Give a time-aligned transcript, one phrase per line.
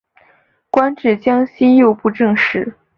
[0.71, 2.73] 官至江西右布政使。